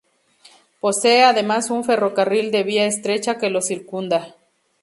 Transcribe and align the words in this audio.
Posee 0.79 1.23
además 1.25 1.69
un 1.69 1.83
ferrocarril 1.83 2.49
de 2.49 2.63
vía 2.63 2.87
estrecha 2.87 3.37
que 3.37 3.51
lo 3.51 3.61
circunda. 3.61 4.35